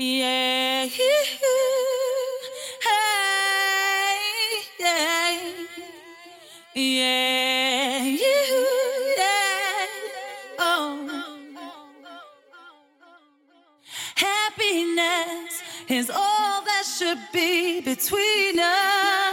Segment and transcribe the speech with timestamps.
[0.00, 0.84] Yeah.
[0.84, 0.90] Yeah.
[6.76, 8.04] Yeah.
[8.06, 9.26] Yeah.
[10.60, 11.24] Oh.
[14.14, 19.27] Happiness is all that should be between us.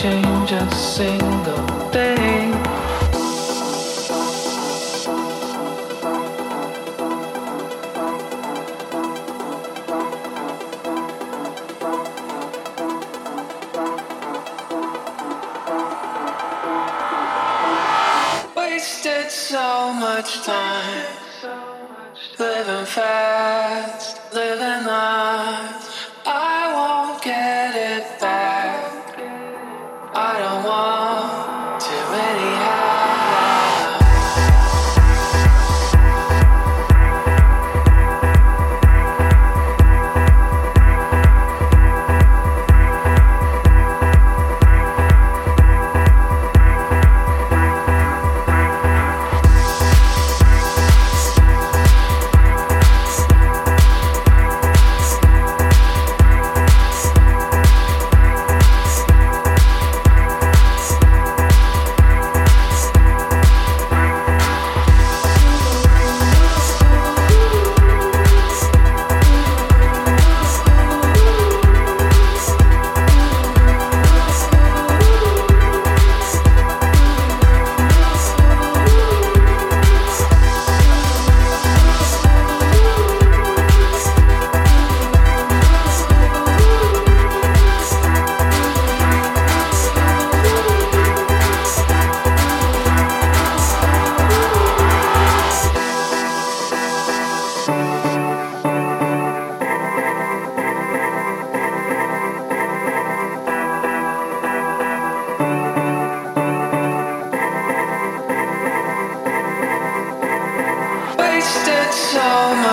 [0.00, 2.27] I a single too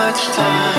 [0.06, 0.75] much time.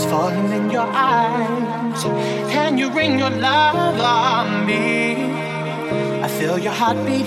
[0.00, 2.02] Comes falling in your eyes.
[2.52, 5.14] Can you ring your love on me?
[6.22, 7.26] I feel your heartbeat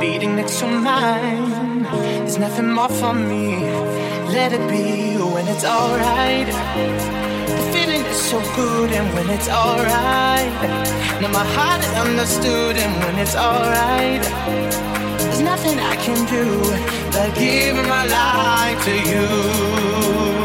[0.00, 1.82] beating next to mine.
[1.82, 3.64] There's nothing more for me.
[4.32, 6.46] Let it be when it's alright.
[6.46, 10.52] The feeling is so good, and when it's alright.
[11.20, 14.22] Now my heart is understood, and when it's alright.
[15.18, 16.44] There's nothing I can do
[17.12, 20.35] but give my life to you.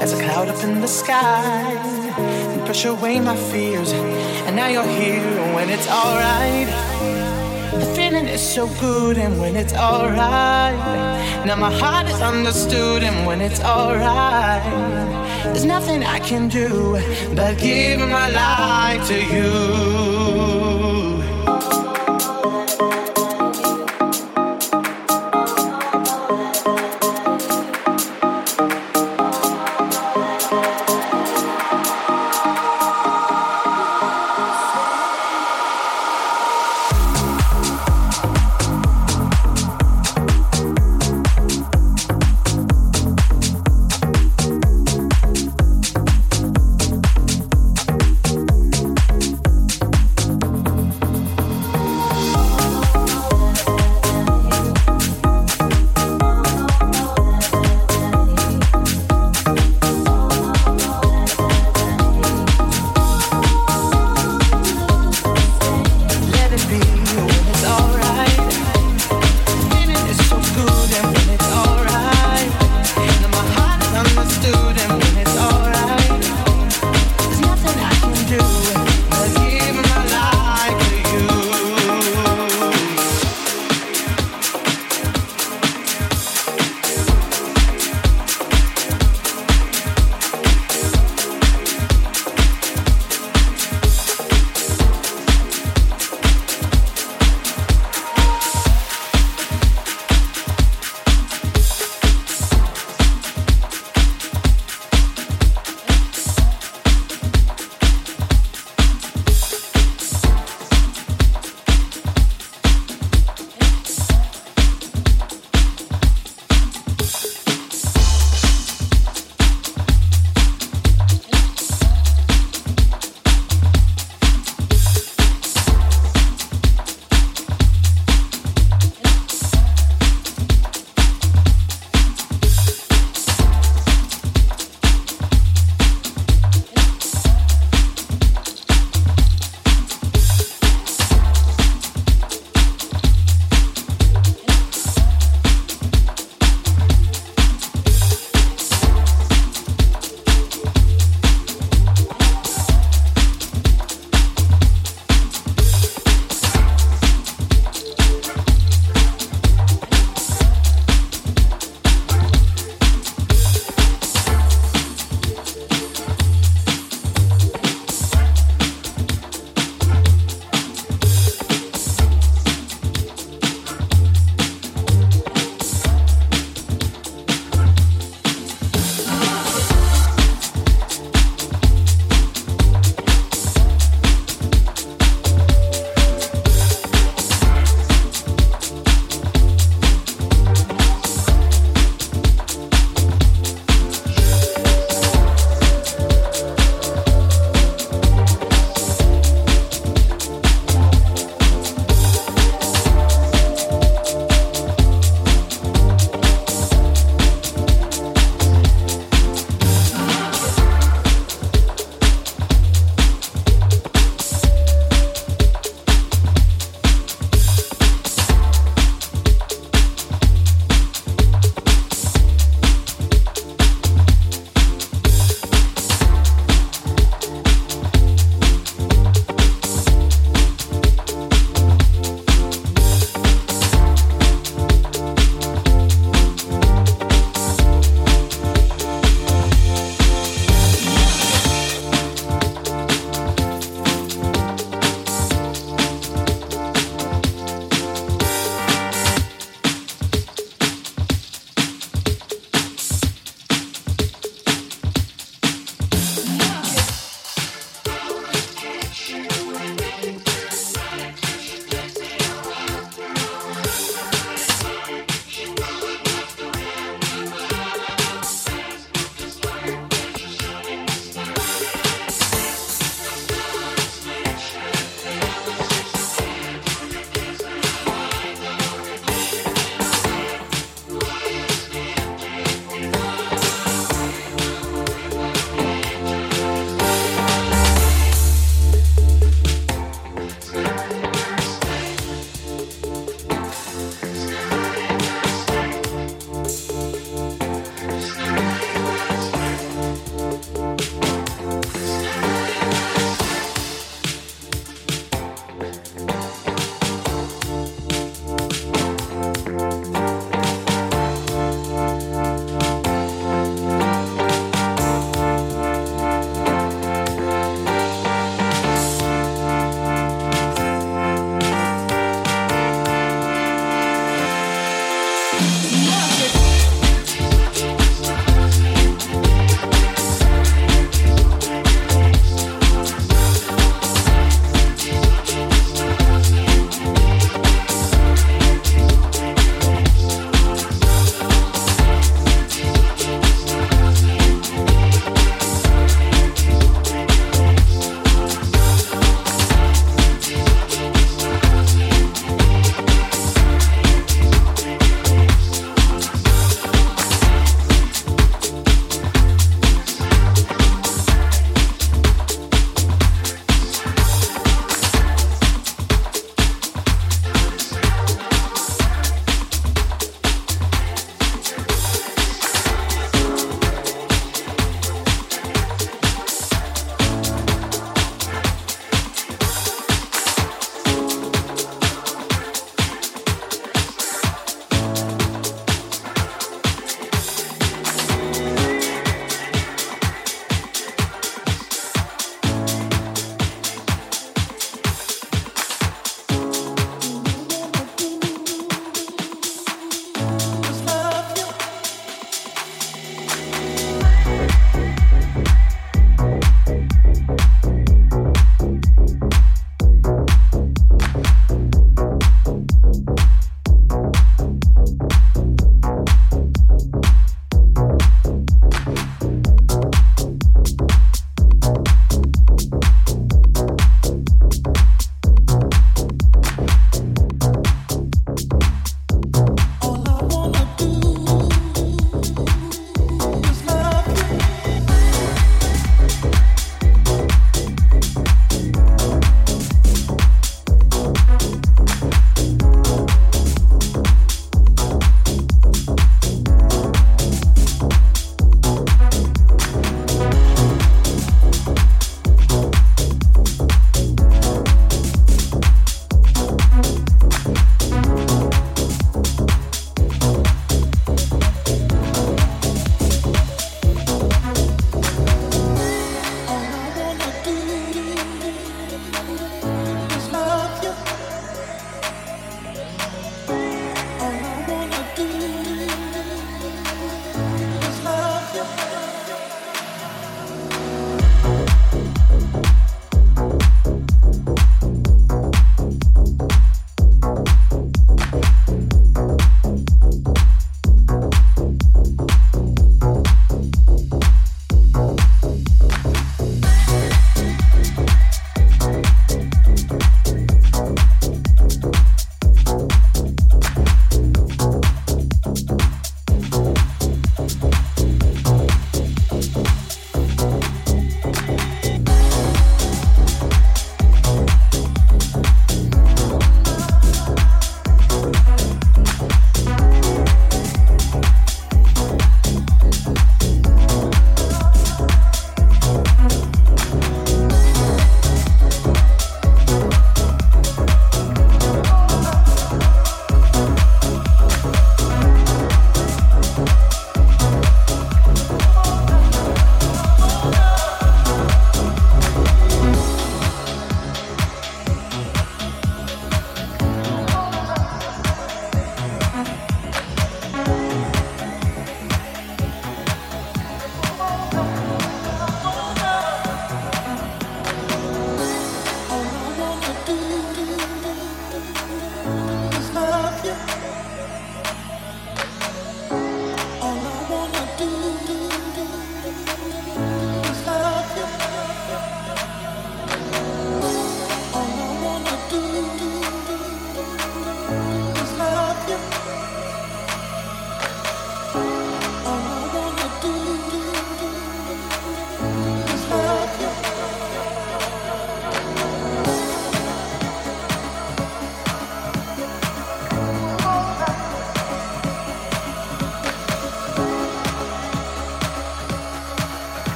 [0.00, 1.72] As a cloud up in the sky.
[2.52, 3.92] And push away my fears,
[4.46, 6.68] and now you're here when it's alright.
[7.80, 10.74] The feeling is so good, and when it's alright.
[11.46, 14.62] Now my heart is understood, and when it's alright.
[15.44, 16.98] There's nothing I can do
[17.34, 20.09] but give my life to you.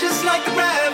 [0.00, 0.87] just like the rest.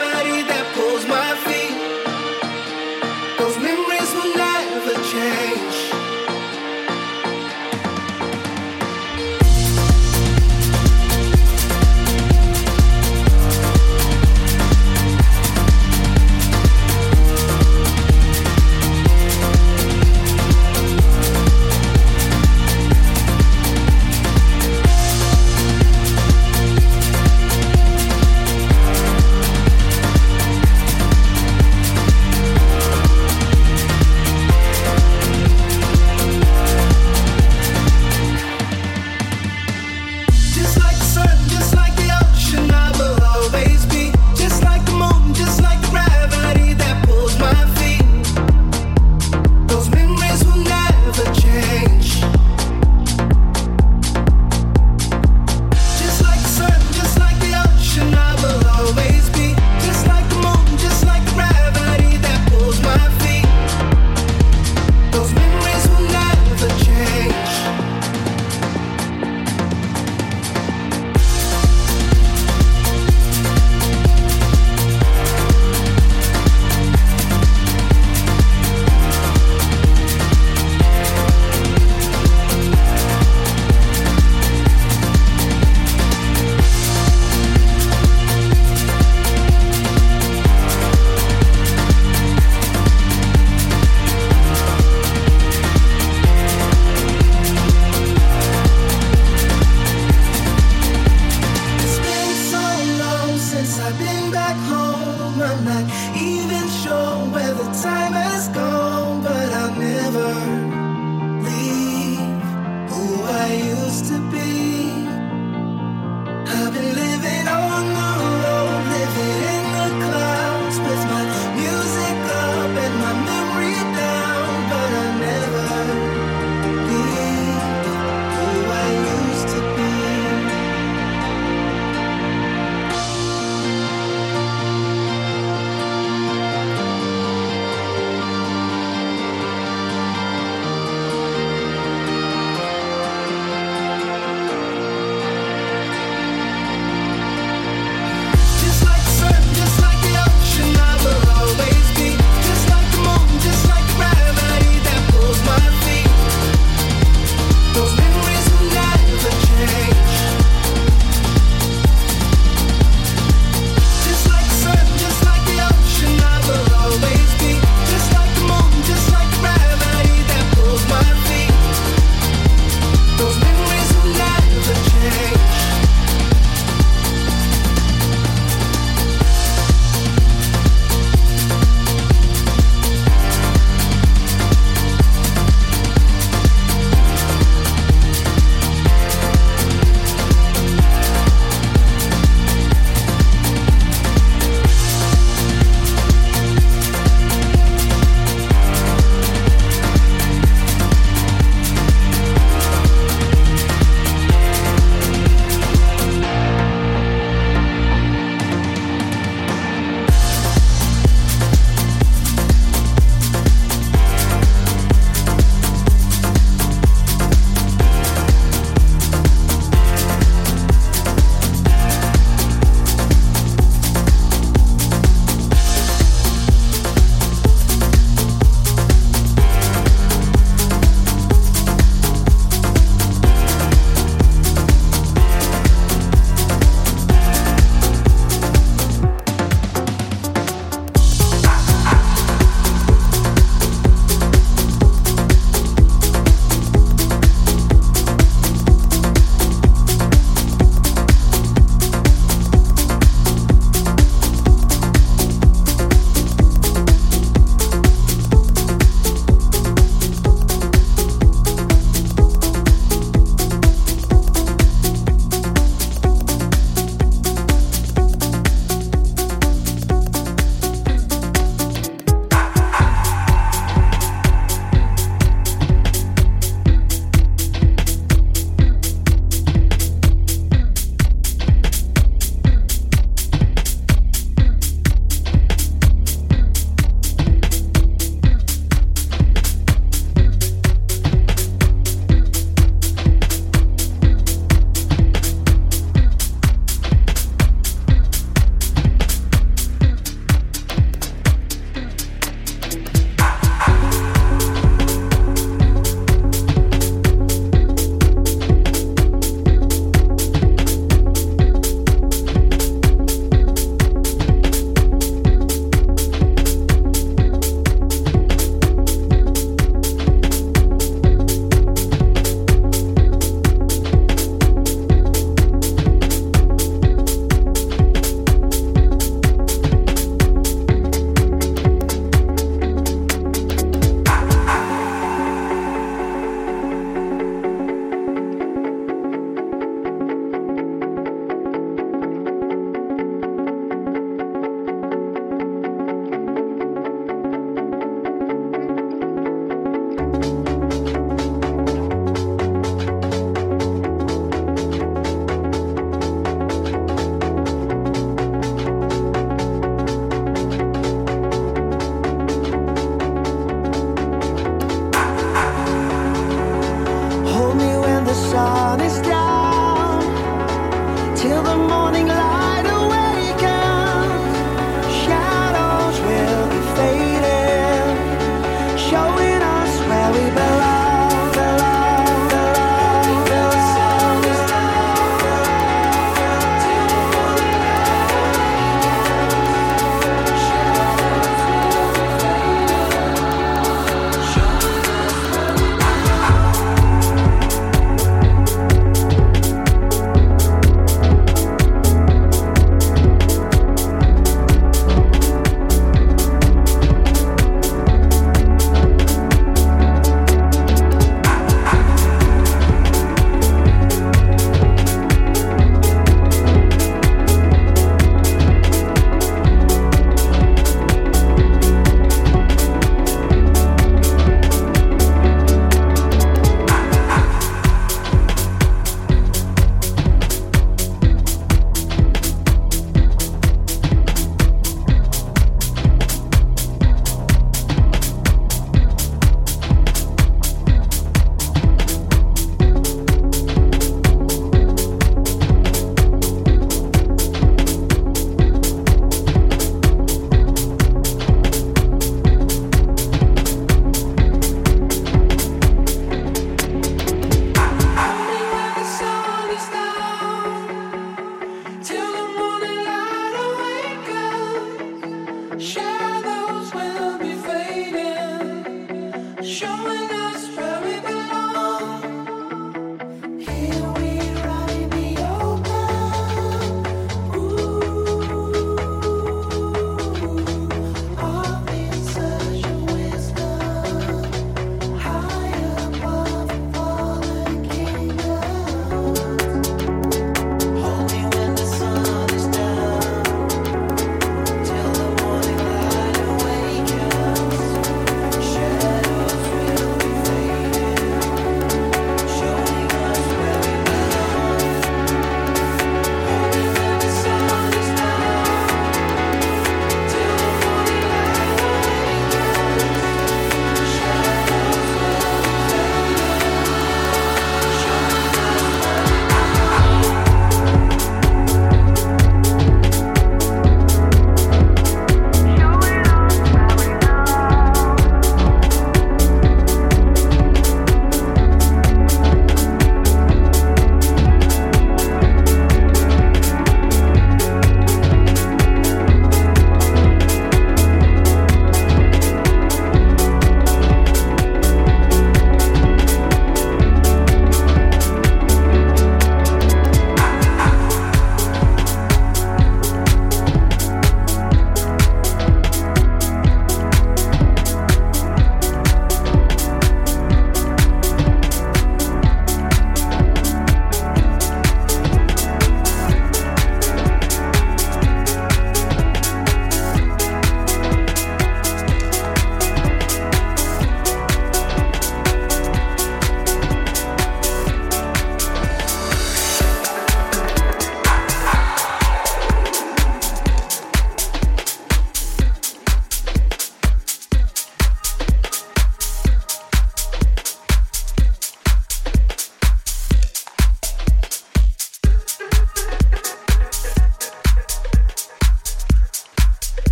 [107.75, 108.04] outside.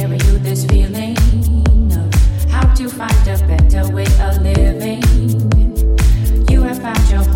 [0.00, 1.14] carry you this feeling
[1.92, 2.14] of
[2.50, 5.02] how to find a better way of living.
[6.48, 7.29] You have found your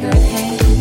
[0.00, 0.73] good hands.